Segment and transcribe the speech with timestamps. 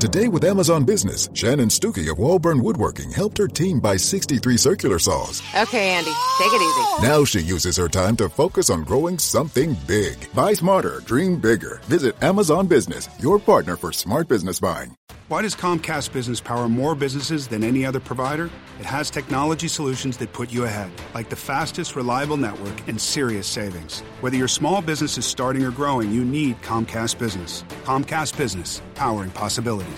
[0.00, 4.98] Today with Amazon Business, Shannon Stuckey of Walburn Woodworking helped her team buy 63 circular
[4.98, 5.42] saws.
[5.54, 7.06] Okay, Andy, take it easy.
[7.06, 10.16] Now she uses her time to focus on growing something big.
[10.32, 11.82] Buy smarter, dream bigger.
[11.84, 14.96] Visit Amazon Business, your partner for smart business buying.
[15.30, 18.50] Why does Comcast Business power more businesses than any other provider?
[18.80, 23.46] It has technology solutions that put you ahead, like the fastest, reliable network and serious
[23.46, 24.00] savings.
[24.22, 27.62] Whether your small business is starting or growing, you need Comcast Business.
[27.84, 29.89] Comcast Business, powering possibilities.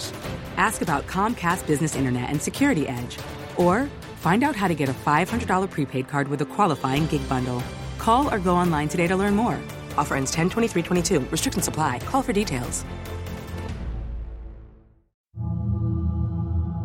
[0.57, 3.19] Ask about Comcast Business Internet and Security Edge,
[3.57, 7.63] or find out how to get a $500 prepaid card with a qualifying gig bundle.
[7.99, 9.61] Call or go online today to learn more.
[9.97, 11.21] Offer ends 10 23 22.
[11.31, 12.01] Restrictions apply.
[12.01, 12.85] Call for details.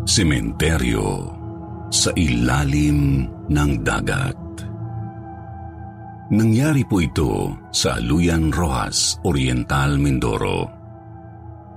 [0.08, 1.36] Sementeryo
[1.92, 4.36] sa ilalim ng dagat.
[6.28, 10.77] Nangyari po ito sa Aluyan Rojas, Oriental, Mindoro.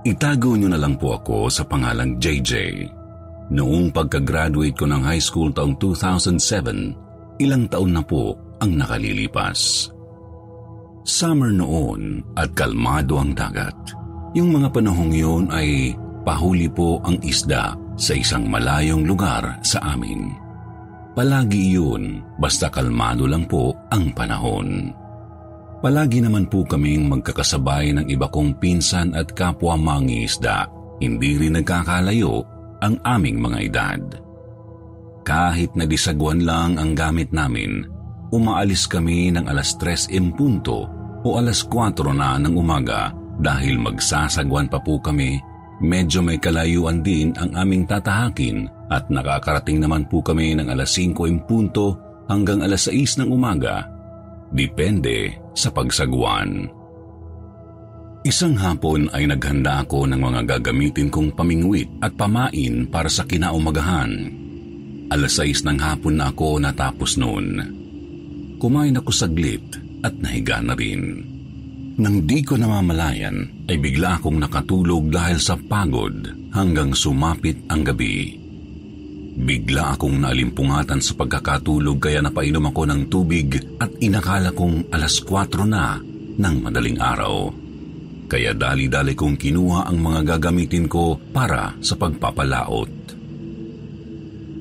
[0.01, 2.83] Itago niyo na lang po ako sa pangalang JJ.
[3.53, 9.91] Noong pagka-graduate ko ng high school taong 2007, ilang taon na po ang nakalilipas.
[11.05, 13.75] Summer noon at kalmado ang dagat.
[14.33, 15.93] Yung mga panahong yun ay
[16.25, 20.33] pahuli po ang isda sa isang malayong lugar sa amin.
[21.11, 24.95] Palagi yun, basta kalmado lang po ang panahon.
[25.81, 30.69] Palagi naman po kaming magkakasabay ng iba kong pinsan at kapwa mangingisda.
[31.01, 32.45] Hindi rin nagkakalayo
[32.85, 34.01] ang aming mga edad.
[35.25, 37.89] Kahit na disagwan lang ang gamit namin,
[38.29, 40.85] umaalis kami ng alas 3 punto
[41.25, 43.09] o alas 4 na ng umaga
[43.41, 45.41] dahil magsasagwan pa po kami
[45.81, 51.17] Medyo may kalayuan din ang aming tatahakin at nakakarating naman po kami ng alas 5
[51.49, 51.97] punto
[52.29, 53.89] hanggang alas 6 ng umaga.
[54.53, 56.67] Depende sa pagsagwan.
[58.21, 64.13] Isang hapon ay naghanda ako ng mga gagamitin kong pamingwit at pamain para sa kinaumagahan.
[65.09, 67.47] Alas 6 ng hapon na ako natapos noon.
[68.61, 69.65] Kumain ako saglit
[70.05, 71.25] at nahiga na rin.
[71.97, 76.13] Nang di ko namamalayan ay bigla akong nakatulog dahil sa pagod
[76.53, 78.40] hanggang sumapit ang gabi.
[79.31, 85.67] Bigla akong naalimpungatan sa pagkakatulog kaya napainom ako ng tubig at inakala kong alas 4
[85.67, 85.99] na
[86.35, 87.51] ng madaling araw.
[88.27, 92.91] Kaya dali-dali kong kinuha ang mga gagamitin ko para sa pagpapalaot.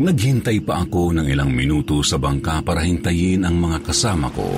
[0.01, 4.49] Naghintay pa ako ng ilang minuto sa bangka para hintayin ang mga kasama ko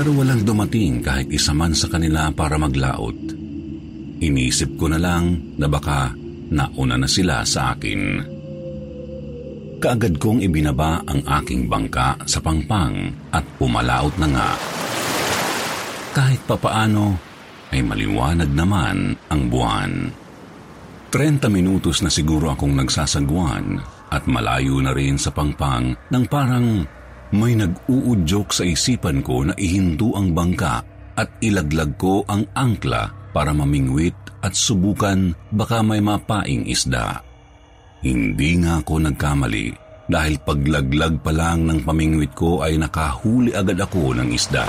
[0.00, 3.36] pero walang dumating kahit isa man sa kanila para maglaot.
[4.16, 6.16] Inisip ko na lang na baka
[6.48, 8.00] nauna na sila sa akin.
[9.80, 14.50] Kaagad kong ibinaba ang aking bangka sa pangpang at pumalaot na nga.
[16.12, 17.16] Kahit papaano
[17.72, 20.12] ay maliwanag naman ang buwan.
[21.08, 23.80] 30 minutos na siguro akong nagsasagwan
[24.12, 26.84] at malayo na rin sa pangpang nang parang
[27.32, 30.84] may nag-uudyok sa isipan ko na ihinto ang bangka
[31.16, 37.29] at ilaglag ko ang angkla para mamingwit at subukan baka may mapaing isda.
[38.00, 39.68] Hindi nga ako nagkamali
[40.10, 44.66] dahil paglaglag pa lang ng pamingwit ko ay nakahuli agad ako ng isda.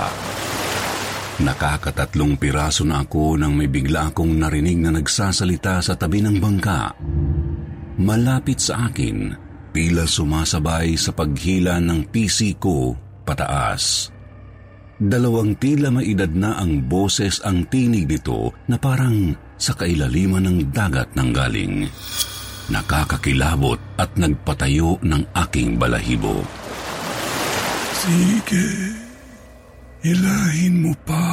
[1.42, 6.92] Nakakatatlong piraso na ako nang may bigla akong narinig na nagsasalita sa tabi ng bangka.
[7.98, 9.32] Malapit sa akin
[9.72, 12.92] tila sumasabay sa paghila ng PC ko
[13.24, 14.12] pataas.
[15.02, 21.10] Dalawang tila maedad na ang boses ang tinig nito na parang sa kailaliman ng dagat
[21.16, 21.74] ng galing.
[22.72, 26.40] Nakakakilabot at nagpatayo ng aking balahibo.
[27.92, 28.96] Sige,
[30.00, 31.28] ilahin mo pa.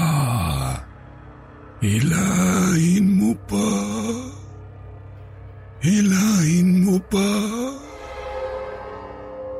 [1.79, 3.71] Ilahin mo pa.
[5.79, 7.29] Ilahin mo pa.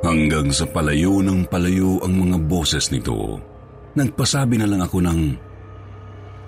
[0.04, 3.40] Hanggang sa palayo ng palayo ang mga boses nito.
[3.96, 5.20] Nagpasabi na lang ako ng,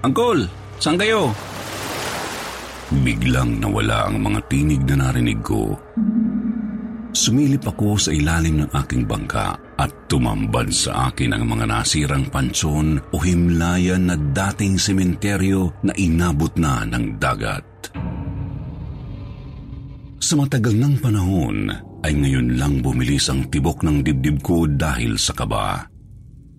[0.04, 0.44] Angkol,
[0.76, 1.32] saan kayo?
[3.00, 5.80] Biglang nawala ang mga tinig na narinig ko.
[7.12, 13.00] Sumilip ako sa ilalim ng aking bangka at tumambad sa akin ang mga nasirang pansyon
[13.12, 17.64] o himlayan na dating sementeryo na inabot na ng dagat.
[20.22, 21.68] Sa matagal ng panahon
[22.00, 25.91] ay ngayon lang bumilis ang tibok ng dibdib ko dahil sa kaba.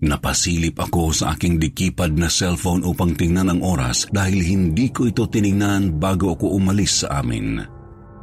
[0.04, 5.24] Napasilip ako sa aking dikipad na cellphone upang tingnan ang oras dahil hindi ko ito
[5.24, 7.64] tiningnan bago ako umalis sa amin.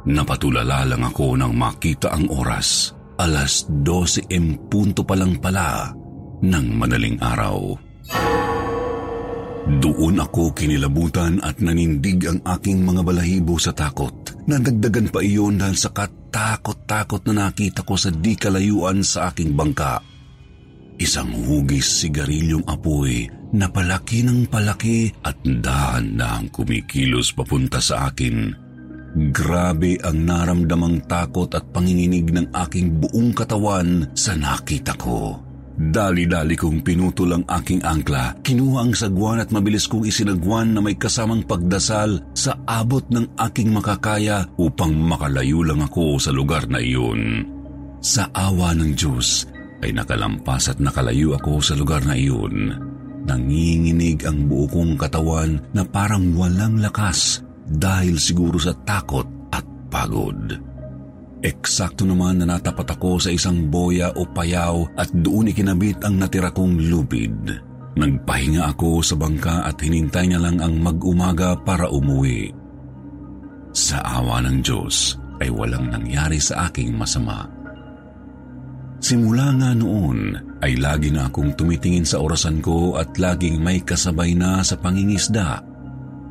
[0.06, 5.94] Napatulala lang ako nang makita ang oras alas 12 em punto pa lang pala
[6.42, 7.74] ng madaling araw.
[9.62, 14.10] Doon ako kinilabutan at nanindig ang aking mga balahibo sa takot.
[14.50, 20.11] Nadagdagan pa iyon dahil sa katakot-takot na nakita ko sa di kalayuan sa aking bangka.
[21.00, 28.62] Isang hugis sigarilyong apoy na palaki ng palaki at dahan-dahang kumikilos papunta sa akin
[29.12, 35.36] Grabe ang naramdamang takot at panginginig ng aking buong katawan sa nakita ko.
[35.72, 40.96] Dali-dali kong pinutol ang aking angkla, kinuha ang sagwan at mabilis kong isinagwan na may
[40.96, 47.44] kasamang pagdasal sa abot ng aking makakaya upang makalayo lang ako sa lugar na iyon.
[48.00, 49.44] Sa awa ng Diyos
[49.82, 52.70] ay nakalampas at nakalayo ako sa lugar na iyon.
[53.22, 60.58] Nanginginig ang buo kong katawan na parang walang lakas dahil siguro sa takot at pagod.
[61.42, 66.54] Eksakto naman na natapat ako sa isang boya o payaw at doon ikinabit ang natira
[66.54, 67.34] kong lubid.
[67.92, 72.48] Nagpahinga ako sa bangka at hinintay niya lang ang mag-umaga para umuwi.
[73.74, 77.44] Sa awa ng Diyos ay walang nangyari sa aking masama.
[79.02, 84.30] Simula nga noon ay lagi na akong tumitingin sa orasan ko at laging may kasabay
[84.30, 85.58] na sa pangingisda,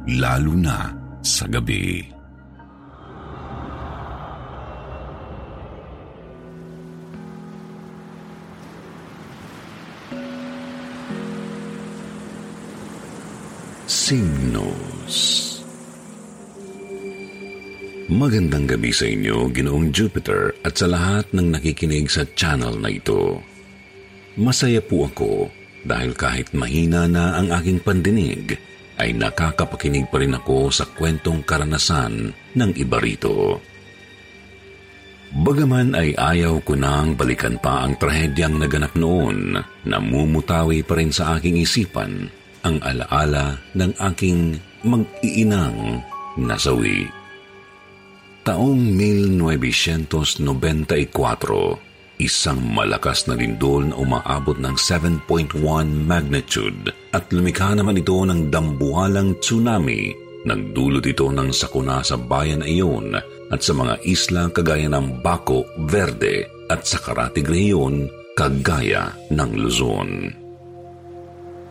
[0.07, 2.07] lalo na sa gabi.
[13.83, 15.40] Signos
[18.11, 23.39] Magandang gabi sa inyo, Ginoong Jupiter at sa lahat ng nakikinig sa channel na ito.
[24.35, 25.47] Masaya po ako
[25.87, 28.59] dahil kahit mahina na ang aking pandinig,
[28.99, 33.63] ay nakakapakinig pa rin ako sa kwentong karanasan ng iba rito.
[35.31, 39.55] Bagaman ay ayaw ko nang balikan pa ang trahedyang naganap noon,
[39.87, 42.27] namumutawi pa rin sa aking isipan
[42.67, 46.03] ang alaala ng aking mag-iinang
[46.35, 47.20] nasawi.
[48.41, 50.41] Taong 1994,
[52.17, 55.61] isang malakas na lindol na umaabot ng 7.1
[56.09, 60.09] magnitude at lumikha naman ito ng dambuhalang tsunami.
[60.41, 63.13] Nagdulot ito ng sakuna sa bayan na iyon
[63.53, 70.40] at sa mga isla kagaya ng Baco Verde at sa Karatig Reyon kagaya ng Luzon.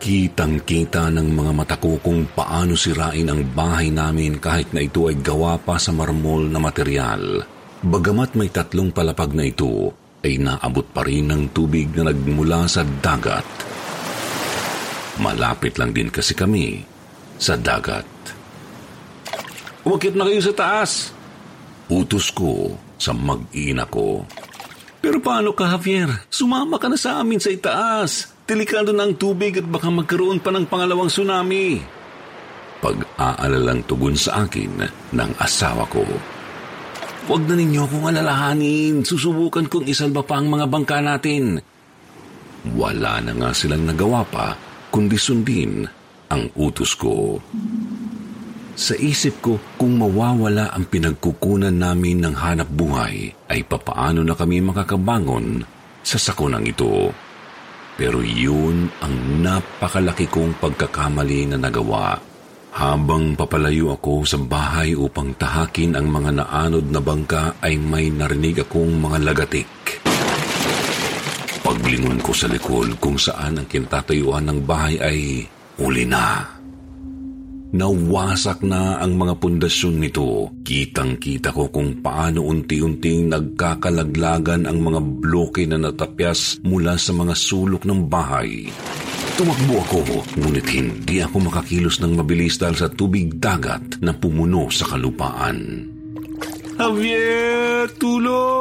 [0.01, 5.21] Kitang-kita ng mga mata ko kung paano sirain ang bahay namin kahit na ito ay
[5.21, 7.45] gawa pa sa marmol na material.
[7.85, 9.93] Bagamat may tatlong palapag na ito,
[10.25, 13.45] ay naabot pa rin ng tubig na nagmula sa dagat.
[15.21, 16.81] Malapit lang din kasi kami
[17.37, 18.09] sa dagat.
[19.85, 21.13] Umakit na kayo sa taas!
[21.93, 24.25] Utos ko sa mag-ina ko.
[24.97, 26.09] Pero paano ka, Javier?
[26.33, 28.30] Sumama ka na sa amin sa itaas.
[28.45, 31.79] Delikado na ang tubig at baka magkaroon pa ng pangalawang tsunami.
[32.81, 34.81] Pag-aalalang tugon sa akin
[35.13, 36.01] ng asawa ko.
[37.29, 39.05] Huwag na ninyo akong alalahanin.
[39.05, 41.61] Susubukan kong isalba pa ang mga bangka natin.
[42.73, 44.57] Wala na nga silang nagawa pa,
[44.89, 45.85] kundi sundin
[46.29, 47.37] ang utos ko.
[48.73, 54.63] Sa isip ko, kung mawawala ang pinagkukunan namin ng hanap buhay, ay papaano na kami
[54.63, 55.61] makakabangon
[56.01, 57.13] sa sakunang ito.
[58.01, 62.17] Pero yun ang napakalaki kong pagkakamali na nagawa.
[62.73, 68.65] Habang papalayo ako sa bahay upang tahakin ang mga naanod na bangka ay may narinig
[68.65, 70.01] akong mga lagatik.
[71.61, 75.45] Paglingon ko sa likod kung saan ang kinatayuan ng bahay ay
[75.77, 76.60] uli na.
[77.71, 80.51] Nawasak na ang mga pundasyon nito.
[80.59, 87.87] Kitang-kita ko kung paano unti-unting nagkakalaglagan ang mga bloke na natapyas mula sa mga sulok
[87.87, 88.67] ng bahay.
[89.39, 90.03] Tumakbo ako,
[90.35, 95.87] ngunit hindi ako makakilos ng mabilis dahil sa tubig dagat na pumuno sa kalupaan.
[96.75, 98.51] Javier, tulong!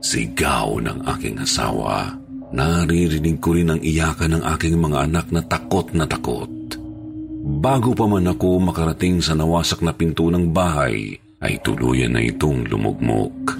[0.00, 2.16] Sigaw ng aking asawa.
[2.56, 6.59] Naririnig ko rin ang iyakan ng aking mga anak na takot na takot.
[7.58, 12.70] Bago pa man ako makarating sa nawasak na pinto ng bahay, ay tuluyan na itong
[12.70, 13.58] lumugmok.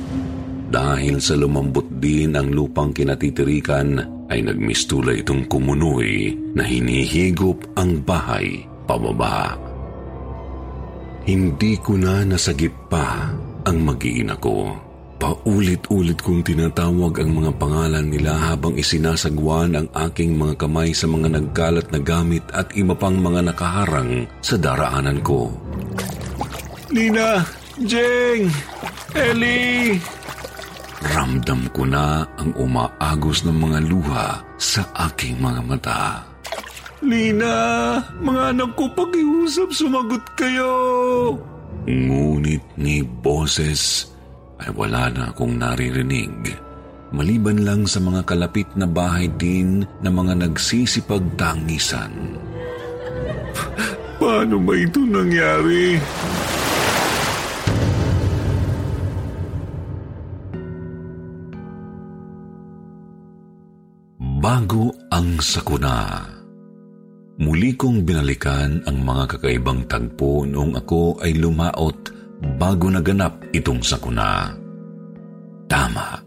[0.70, 3.98] dahil sa lumambot din ang lupang kinatitirikan
[4.30, 9.58] ay nagmistula itong kumunoy na hinihigop ang bahay pababa.
[11.26, 13.34] Hindi ko na nasagip pa
[13.66, 14.89] ang mag-iina ko.
[15.20, 21.36] Paulit-ulit kong tinatawag ang mga pangalan nila habang isinasagwan ang aking mga kamay sa mga
[21.36, 25.52] nagkalat na gamit at iba pang mga nakaharang sa daraanan ko.
[26.88, 27.44] Nina!
[27.84, 28.48] Jeng!
[29.12, 30.00] Ellie!
[31.00, 36.24] Ramdam ko na ang umaagos ng mga luha sa aking mga mata.
[37.04, 37.56] Lina,
[38.20, 40.72] mga anak ko pakiusap, sumagot kayo.
[41.88, 44.09] Ngunit ni boses
[44.60, 46.56] ay wala na akong naririnig.
[47.10, 52.38] Maliban lang sa mga kalapit na bahay din na mga nagsisipagtangisan.
[54.20, 55.98] Paano ba ito nangyari?
[64.40, 66.24] Bago ang sakuna.
[67.40, 74.52] Muli kong binalikan ang mga kakaibang tagpo noong ako ay lumaot bago naganap itong sakuna.
[75.70, 76.18] Tama,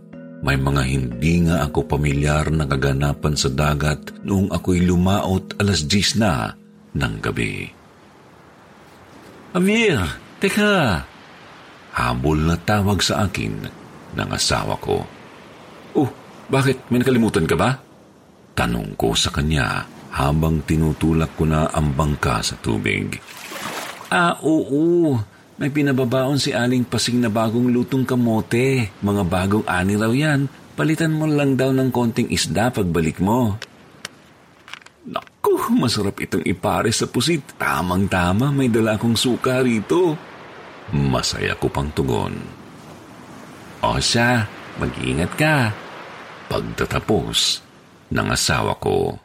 [0.44, 6.22] may mga hindi nga ako pamilyar na kaganapan sa dagat noong ako'y lumaot alas 10
[6.22, 6.54] na
[6.94, 7.68] ng gabi.
[9.54, 10.02] Amir,
[10.42, 11.06] teka!
[11.94, 13.54] Habol na tawag sa akin
[14.18, 15.06] ng asawa ko.
[15.94, 16.10] Oh,
[16.50, 16.90] bakit?
[16.90, 17.78] May nakalimutan ka ba?
[18.58, 23.18] Tanong ko sa kanya habang tinutulak ko na ang bangka sa tubig.
[24.14, 25.18] Ah, oo.
[25.64, 28.92] May pinababaon si Aling Pasing na bagong lutong kamote.
[29.00, 30.52] Mga bagong ani raw yan.
[30.76, 33.56] Palitan mo lang daw ng konting isda pagbalik mo.
[35.08, 37.56] Naku, masarap itong ipare sa pusit.
[37.56, 40.20] Tamang-tama, may dala akong suka rito.
[40.92, 42.36] Masaya ko pang tugon.
[43.88, 44.44] O siya,
[44.84, 45.72] mag-iingat ka.
[46.52, 47.64] Pagtatapos
[48.12, 49.16] ng asawa ko.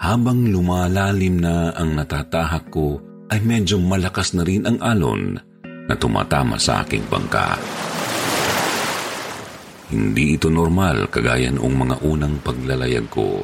[0.00, 5.38] Habang lumalalim na ang natatahak ko, ay medyo malakas na rin ang alon
[5.86, 7.54] na tumatama sa aking bangka.
[9.90, 13.42] Hindi ito normal kagaya noong mga unang paglalayag ko.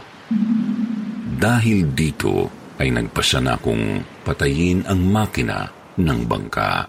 [1.36, 5.66] Dahil dito ay nagpasya na akong patayin ang makina
[5.98, 6.86] ng bangka.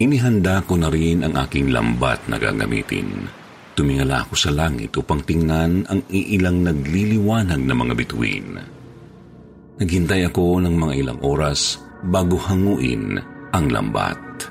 [0.00, 3.28] Inihanda ko na rin ang aking lambat na gagamitin.
[3.76, 8.48] Tumingala ako sa langit upang tingnan ang iilang nagliliwanag na mga bituin.
[9.82, 13.18] Naghintay ako ng mga ilang oras bago hanguin
[13.50, 14.46] ang lambat.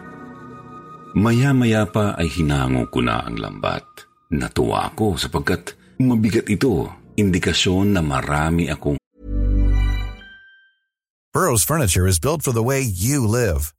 [1.15, 3.87] Maya-maya pa ay hinango ko na ang lambat.
[4.35, 8.99] Natuwa ako sapagkat mabigat ito, indikasyon na marami akong
[11.31, 13.71] Burrow's furniture is built for the way you live.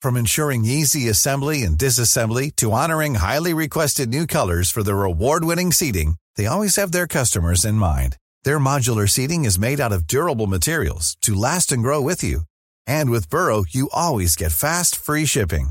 [0.00, 5.68] From ensuring easy assembly and disassembly to honoring highly requested new colors for their award-winning
[5.68, 8.16] seating, they always have their customers in mind.
[8.44, 12.42] Their modular seating is made out of durable materials to last and grow with you.
[12.86, 15.70] And with Burrow, you always get fast, free shipping.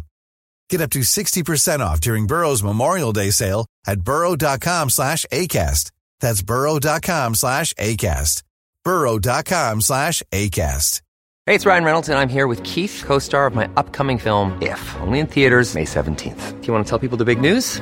[0.69, 5.91] Get up to 60% off during Burrow's Memorial Day sale at burrow.com slash ACAST.
[6.19, 8.43] That's burrow.com slash ACAST.
[8.83, 11.01] burrow.com slash ACAST.
[11.45, 14.95] Hey, it's Ryan Reynolds, and I'm here with Keith, co-star of my upcoming film, If,
[15.01, 16.61] only in theaters May 17th.
[16.61, 17.81] Do you want to tell people the big news?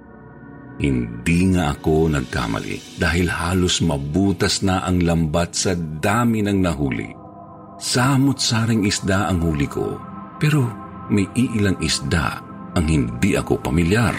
[0.81, 7.13] Hindi nga ako nagkamali dahil halos mabutas na ang lambat sa dami ng nahuli.
[7.77, 10.01] Samot-saring isda ang huli ko,
[10.41, 10.65] pero
[11.13, 12.41] may iilang isda
[12.73, 14.17] ang hindi ako pamilyar.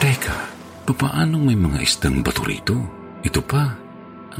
[0.00, 0.38] Teka,
[0.88, 2.76] papaanong may mga isdang bato rito?
[3.20, 3.76] Ito pa,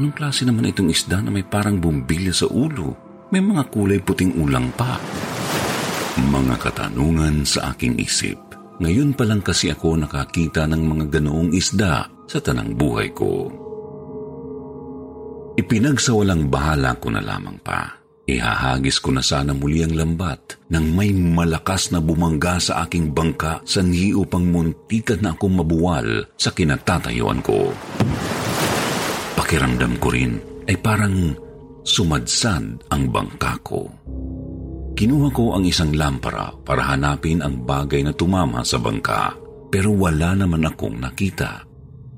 [0.01, 2.97] anong klase naman itong isda na may parang bumbilya sa ulo?
[3.29, 4.97] May mga kulay puting ulang pa.
[6.17, 8.48] Mga katanungan sa aking isip.
[8.79, 13.51] Ngayon pa lang kasi ako nakakita ng mga ganoong isda sa tanang buhay ko.
[15.59, 17.99] Ipinagsawalang bahala ko na lamang pa.
[18.29, 23.59] Ihahagis ko na sana muli ang lambat nang may malakas na bumangga sa aking bangka
[23.67, 23.83] sa
[24.15, 27.73] upang muntikan na akong mabuwal sa kinatatayuan ko.
[29.35, 31.35] Pakiramdam ko rin ay parang
[31.83, 33.89] sumadsad ang bangka ko.
[34.99, 39.31] Kinuha ko ang isang lampara para hanapin ang bagay na tumama sa bangka
[39.71, 41.63] pero wala naman akong nakita.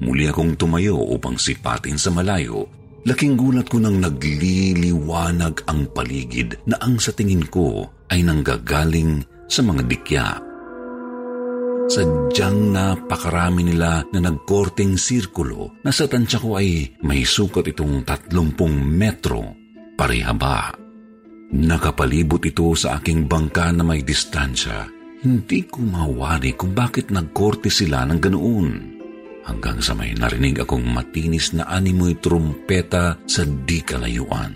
[0.02, 2.66] Muli akong tumayo upang sipatin sa malayo.
[3.06, 9.62] Laking gulat ko nang nagliliwanag ang paligid na ang sa tingin ko ay nanggagaling sa
[9.62, 10.28] mga dikya.
[11.86, 18.58] Sadyang napakarami nila na nagkorting sirkulo na sa tansya ko ay may sukat itong 30
[18.90, 19.54] metro
[19.94, 20.81] parehaba.
[21.52, 24.88] Nakapalibot ito sa aking bangka na may distansya.
[25.22, 28.70] Hindi ko mawari kung bakit nagkorte sila ng ganoon.
[29.44, 34.54] Hanggang sa may narinig akong matinis na animoy trumpeta sa di kalayuan.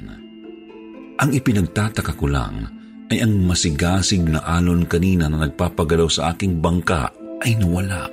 [1.19, 2.63] Ang ipinagtataka ko lang
[3.11, 7.11] ay ang masigasig na alon kanina na nagpapagalaw sa aking bangka
[7.43, 8.07] ay nawala.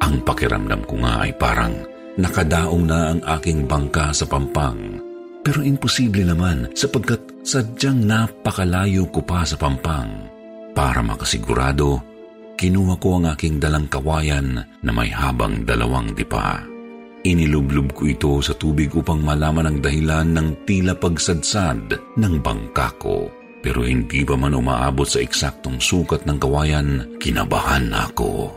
[0.00, 1.74] Ang pakiramdam ko nga ay parang
[2.16, 5.07] nakadaong na ang aking bangka sa pampang
[5.42, 10.28] pero imposible naman sapagkat sadyang napakalayo ko pa sa pampang.
[10.76, 12.02] Para makasigurado,
[12.54, 16.62] kinuha ko ang aking dalang kawayan na may habang dalawang dipa.
[17.26, 23.26] Inilublob ko ito sa tubig upang malaman ang dahilan ng tila pagsadsad ng bangka ko.
[23.58, 28.54] Pero hindi pa man umaabot sa eksaktong sukat ng kawayan, kinabahan ako.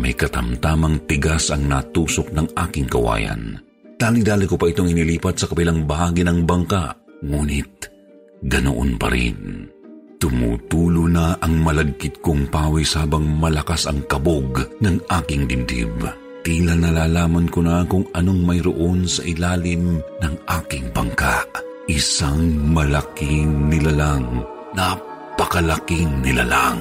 [0.00, 3.60] May katamtamang tigas ang natusok ng aking kawayan.
[3.94, 6.98] Dali-dali ko pa itong inilipat sa kabilang bahagi ng bangka.
[7.24, 7.88] Ngunit,
[8.44, 9.70] ganoon pa rin.
[10.18, 15.92] Tumutulo na ang malagkit kong pawis habang malakas ang kabog ng aking dibdib.
[16.44, 21.44] Tila nalalaman ko na kung anong mayroon sa ilalim ng aking bangka.
[21.88, 26.80] Isang malaking nilalang, napakalaking nilalang.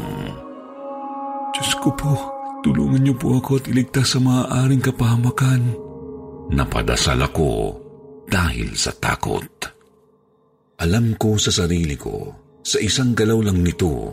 [1.51, 2.15] Diyos ko po,
[2.63, 5.82] tulungan niyo po ako at iligtas sa maaaring kapahamakan.
[6.51, 7.51] Napadasal ako
[8.27, 9.47] dahil sa takot.
[10.83, 14.11] Alam ko sa sarili ko, sa isang galaw lang nito,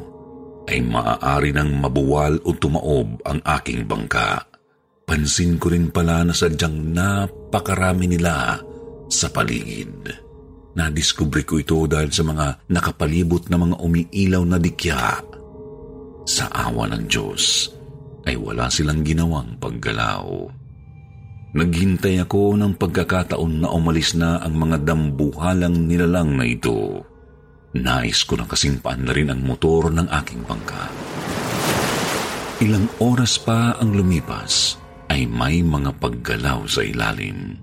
[0.70, 4.46] ay maaari nang mabuwal o tumaob ang aking bangka.
[5.02, 8.62] Pansin ko rin pala na sadyang napakarami nila
[9.10, 10.06] sa paligid.
[10.78, 15.18] Nadiskubre ko ito dahil sa mga nakapalibot na mga umiilaw na dikya.
[16.30, 17.74] Sa awa ng Diyos,
[18.30, 20.59] ay wala silang ginawang paggalaw.
[21.50, 27.02] Naghintay ako ng pagkakataon na umalis na ang mga dambuhalang nilalang na ito.
[27.74, 28.78] Nais ko na kasing
[29.10, 30.86] rin ang motor ng aking bangka.
[32.62, 34.78] Ilang oras pa ang lumipas
[35.10, 37.58] ay may mga paggalaw sa ilalim.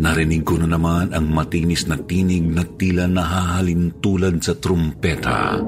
[0.00, 5.60] Narinig ko na naman ang matinis na tinig na tila nahahalin tulad sa trumpeta.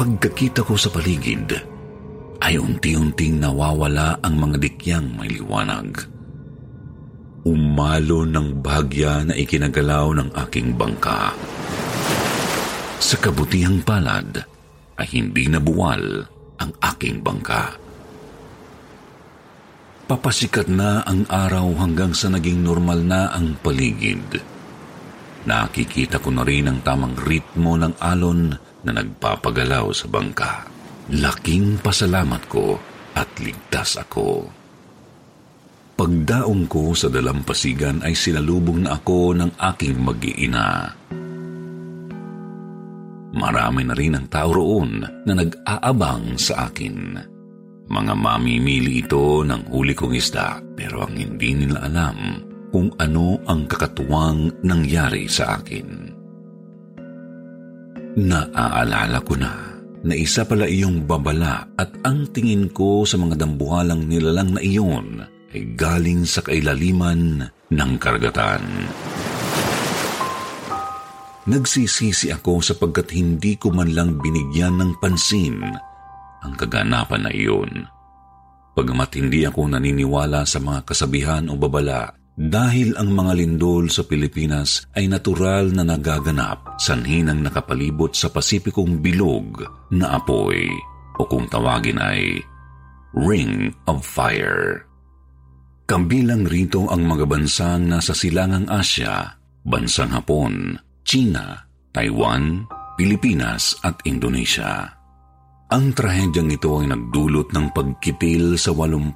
[0.00, 1.69] Pagkakita ko sa paligid,
[2.40, 6.08] ay unti-unting nawawala ang mga dikyang may liwanag.
[7.44, 11.36] Umalo ng bahagya na ikinagalaw ng aking bangka.
[13.00, 14.44] Sa kabutihang palad
[15.00, 16.24] ay hindi nabuwal
[16.60, 17.76] ang aking bangka.
[20.04, 24.42] Papasikat na ang araw hanggang sa naging normal na ang paligid.
[25.48, 28.52] Nakikita ko na rin ang tamang ritmo ng alon
[28.84, 30.79] na nagpapagalaw sa bangka.
[31.10, 32.78] Laking pasalamat ko
[33.18, 34.46] at ligtas ako.
[35.98, 40.94] Pagdaong ko sa dalampasigan ay sinalubong na ako ng aking mag-iina.
[43.34, 47.18] Marami na rin ang tao roon na nag-aabang sa akin.
[47.90, 52.38] Mga mamimili ito ng huli kong isda pero ang hindi nila alam
[52.70, 55.88] kung ano ang kakatuwang nangyari sa akin.
[58.14, 59.69] Naaalala ko na
[60.00, 65.24] na isa pala iyong babala at ang tingin ko sa mga dambuhalang nilalang na iyon
[65.50, 68.62] ay galing sa kailaliman ng karagatan.
[71.50, 75.58] Nagsisisi ako sapagkat hindi ko man lang binigyan ng pansin
[76.40, 77.88] ang kaganapan na iyon.
[78.76, 84.86] Pagamat hindi ako naniniwala sa mga kasabihan o babala, dahil ang mga lindol sa Pilipinas
[84.96, 89.60] ay natural na nagaganap sanhi ng nakapalibot sa Pasipikong bilog
[89.92, 90.68] na apoy
[91.20, 92.40] o kung tawagin ay
[93.12, 94.86] Ring of Fire.
[95.90, 99.26] Kabilang rito ang mga bansang nasa silangang Asya,
[99.66, 102.62] bansang Hapon, China, Taiwan,
[102.94, 104.99] Pilipinas at Indonesia.
[105.70, 109.14] Ang trahedyang ito ay nagdulot ng pagkipil sa 88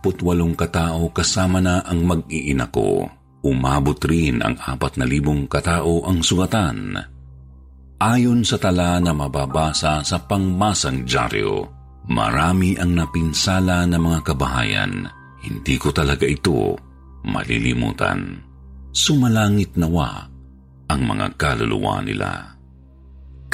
[0.55, 3.11] katao kasama na ang mag-iina ko.
[3.43, 6.95] Umabot rin ang 4,000 katao ang sugatan.
[7.99, 11.67] Ayon sa tala na mababasa sa pangmasang dyaryo,
[12.07, 15.11] marami ang napinsala ng mga kabahayan.
[15.43, 16.79] Hindi ko talaga ito
[17.27, 18.39] malilimutan.
[18.95, 20.23] Sumalangit nawa
[20.87, 22.54] ang mga kaluluwa nila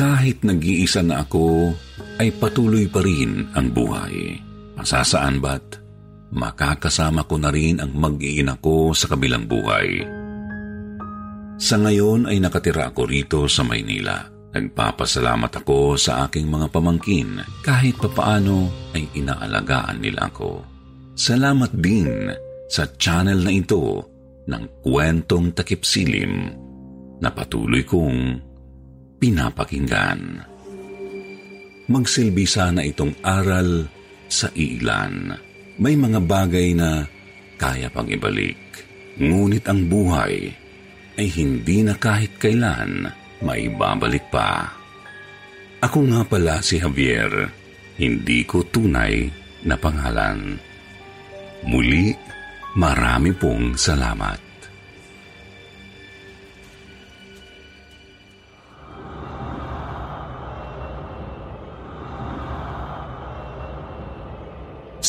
[0.00, 1.76] kahit nag-iisa na ako,
[2.16, 4.40] ay patuloy pa rin ang buhay.
[4.80, 5.76] Masasaan ba't
[6.32, 10.00] makakasama ko na rin ang mag-iina ko sa kabilang buhay.
[11.60, 14.24] Sa ngayon ay nakatira ako rito sa Maynila.
[14.50, 20.64] Nagpapasalamat ako sa aking mga pamangkin kahit papaano ay inaalagaan nila ako.
[21.12, 22.08] Salamat din
[22.72, 24.00] sa channel na ito
[24.48, 26.32] ng kwentong takipsilim
[27.20, 28.49] na patuloy kong
[29.20, 30.40] pinapakinggan.
[31.90, 33.84] Magsilbi sana itong aral
[34.30, 35.36] sa ilan.
[35.76, 37.04] May mga bagay na
[37.60, 38.56] kaya pang ibalik.
[39.20, 40.48] Ngunit ang buhay
[41.20, 43.04] ay hindi na kahit kailan
[43.44, 44.72] maibabalik pa.
[45.80, 47.48] Ako nga pala si Javier,
[48.00, 49.28] hindi ko tunay
[49.64, 50.56] na pangalan.
[51.68, 52.12] Muli,
[52.76, 54.49] marami pong salamat.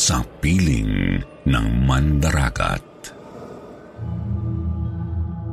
[0.02, 2.82] Sa piling ng mandarakat.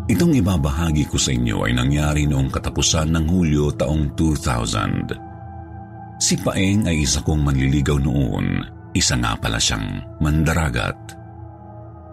[0.09, 6.17] Itong ibabahagi ko sa inyo ay nangyari noong katapusan ng Hulyo taong 2000.
[6.17, 8.65] Si Paeng ay isa kong manliligaw noon,
[8.97, 10.97] isa nga pala siyang mandaragat.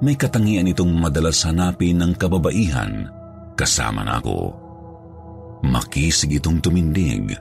[0.04, 3.08] May katangian itong madalas hanapin ng kababaihan
[3.56, 4.52] kasama na ako.
[5.64, 7.32] Makisig itong tumindig,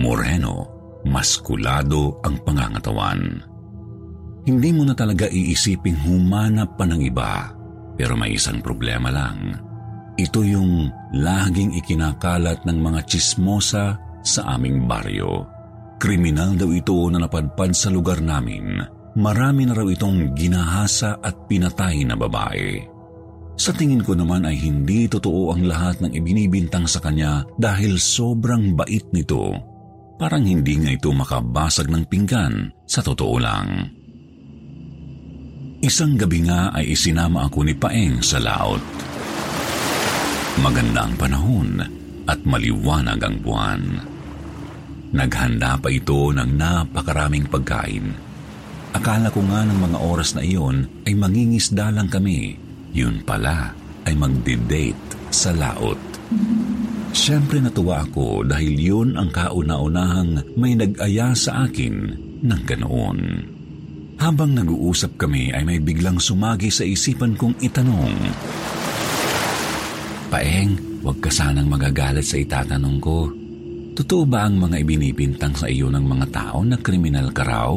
[0.00, 0.64] moreno,
[1.04, 3.49] maskulado ang pangangatawan.
[4.48, 7.52] Hindi mo na talaga iisiping humanap pa ng iba.
[8.00, 9.60] Pero may isang problema lang.
[10.16, 15.44] Ito yung laging ikinakalat ng mga chismosa sa aming baryo.
[16.00, 18.80] Kriminal daw ito na napadpad sa lugar namin.
[19.20, 22.80] Marami na raw itong ginahasa at pinatay na babae.
[23.60, 28.72] Sa tingin ko naman ay hindi totoo ang lahat ng ibinibintang sa kanya dahil sobrang
[28.72, 29.52] bait nito.
[30.16, 33.99] Parang hindi nga ito makabasag ng pinggan sa totoo lang.
[35.80, 38.84] Isang gabi nga ay isinama ako ni Paeng sa laot.
[40.60, 41.80] Maganda ang panahon
[42.28, 43.82] at maliwanag ang buwan.
[45.16, 48.12] Naghanda pa ito ng napakaraming pagkain.
[48.92, 52.60] Akala ko nga ng mga oras na iyon ay mangingisda lang kami.
[52.92, 53.72] Yun pala
[54.04, 55.96] ay magde-date sa laot.
[57.16, 63.18] Siyempre natuwa ako dahil yun ang kauna-unahang may nag-aya sa akin ng ganoon.
[64.20, 68.12] Habang nag-uusap kami ay may biglang sumagi sa isipan kong itanong.
[70.28, 73.32] Paeng, huwag ka sanang magagalit sa itatanong ko.
[73.96, 77.72] Totoo ba ang mga ibinibintang sa iyo ng mga tao na kriminal ka raw?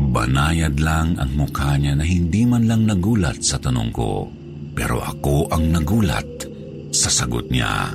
[0.00, 4.30] Banayad lang ang mukha niya na hindi man lang nagulat sa tanong ko.
[4.70, 6.46] Pero ako ang nagulat
[6.94, 7.90] sa sagot niya.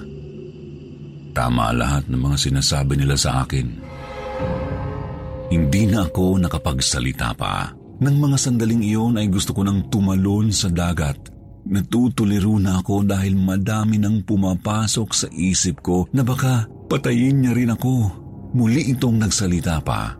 [1.31, 3.94] Tama lahat ng mga sinasabi nila sa akin.
[5.49, 7.69] Hindi na ako nakapagsalita pa.
[8.01, 11.31] Nang mga sandaling iyon ay gusto ko nang tumalon sa dagat.
[11.65, 17.73] Natutuliro na ako dahil madami nang pumapasok sa isip ko na baka patayin niya rin
[17.73, 17.93] ako.
[18.53, 20.13] Muli itong nagsalita pa.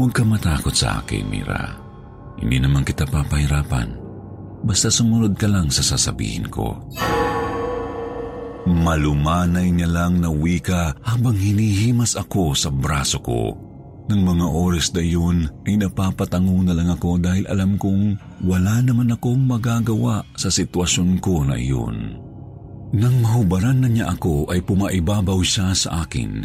[0.00, 1.76] Huwag ka matakot sa akin, Mira.
[2.40, 4.00] Hindi naman kita papahirapan.
[4.64, 6.80] Basta sumunod ka lang sa sasabihin ko.
[8.68, 13.69] Malumanay niya lang na wika habang hinihimas ako sa braso ko.
[14.10, 19.14] Nang mga oras na yun ay napapatango na lang ako dahil alam kong wala naman
[19.14, 22.18] akong magagawa sa sitwasyon ko na iyon.
[22.90, 26.42] Nang mahubaran na niya ako ay pumaibabaw siya sa akin.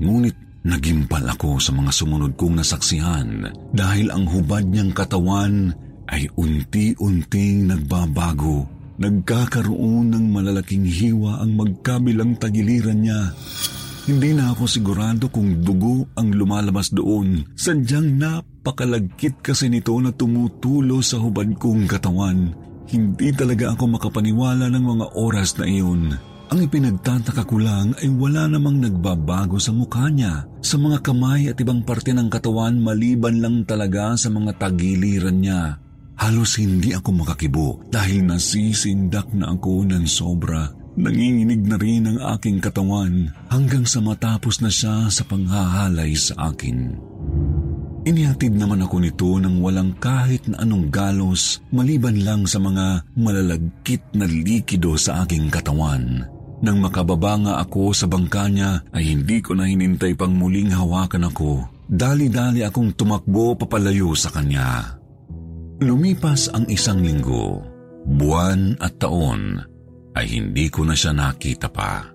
[0.00, 5.76] Ngunit nagimpal ako sa mga sumunod kong nasaksihan dahil ang hubad niyang katawan
[6.08, 8.64] ay unti-unting nagbabago.
[8.96, 13.36] Nagkakaroon ng malalaking hiwa ang magkabilang tagiliran niya
[14.08, 17.44] hindi na ako sigurado kung dugo ang lumalabas doon.
[17.52, 22.56] Sadyang napakalagkit kasi nito na tumutulo sa hubad kong katawan.
[22.88, 26.16] Hindi talaga ako makapaniwala ng mga oras na iyon.
[26.48, 31.60] Ang ipinagtataka ko lang ay wala namang nagbabago sa mukha niya, sa mga kamay at
[31.60, 35.76] ibang parte ng katawan maliban lang talaga sa mga tagiliran niya.
[36.16, 40.77] Halos hindi ako makakibo dahil nasisindak na ako ng sobra.
[40.98, 46.98] Nanginginig na rin ang aking katawan hanggang sa matapos na siya sa panghahalay sa akin.
[48.02, 54.10] Inihatid naman ako nito ng walang kahit na anong galos maliban lang sa mga malalagkit
[54.18, 56.26] na likido sa aking katawan.
[56.66, 61.30] Nang makababa nga ako sa bangka niya ay hindi ko na hinintay pang muling hawakan
[61.30, 61.62] ako.
[61.86, 64.98] Dali-dali akong tumakbo papalayo sa kanya.
[65.78, 67.62] Lumipas ang isang linggo,
[68.02, 69.77] buwan at taon
[70.16, 72.08] ay hindi ko na siya nakita pa.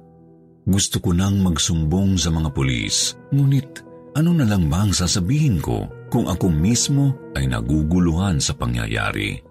[0.63, 3.83] Gusto ko nang magsumbong sa mga pulis, ngunit
[4.15, 9.41] ano na lang bang sasabihin ko kung ako mismo ay naguguluhan sa pangyayari.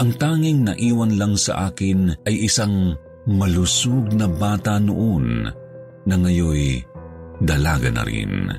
[0.00, 2.98] Ang tanging naiwan lang sa akin ay isang
[3.30, 5.46] malusog na bata noon
[6.02, 6.82] na ngayoy
[7.38, 8.50] dalaga na rin.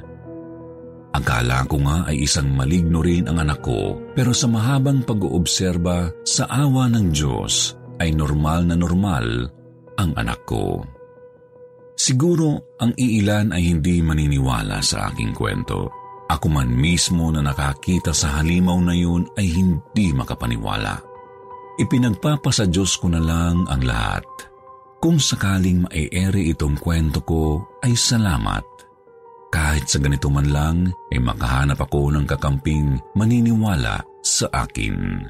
[1.15, 6.43] Akala ko nga ay isang maligno rin ang anak ko pero sa mahabang pag-oobserba sa
[6.47, 9.25] awa ng Diyos ay normal na normal
[9.95, 10.83] ang anak ko.
[11.95, 15.87] Siguro ang iilan ay hindi maniniwala sa aking kwento.
[16.27, 20.99] Ako man mismo na nakakita sa halimaw na yun ay hindi makapaniwala.
[21.79, 24.27] Ipinagpapasa Diyos ko na lang ang lahat.
[24.99, 28.75] Kung sakaling maiere itong kwento ko ay salamat
[29.55, 30.77] kahit sa ganito man lang
[31.15, 35.23] ay makahanap ako ng kakamping maniniwala sa akin.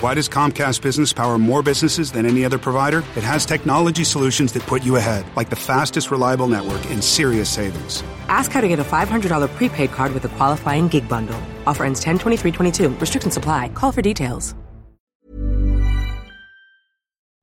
[0.00, 2.98] Why does Comcast Business power more businesses than any other provider?
[3.16, 7.48] It has technology solutions that put you ahead, like the fastest reliable network and serious
[7.48, 8.02] savings.
[8.28, 11.40] Ask how to get a $500 prepaid card with a qualifying gig bundle.
[11.66, 13.00] Offer ends 10-23-22.
[13.00, 13.68] Restrictions supply.
[13.70, 14.54] Call for details.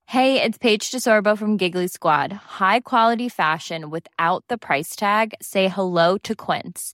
[0.05, 2.31] Hey, it's Paige DeSorbo from Giggly Squad.
[2.31, 5.33] High quality fashion without the price tag?
[5.41, 6.93] Say hello to Quince.